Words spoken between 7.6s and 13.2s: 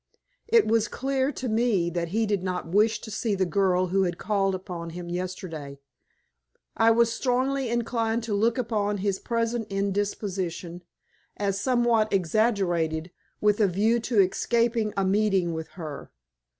inclined to look upon his present indisposition as somewhat exaggerated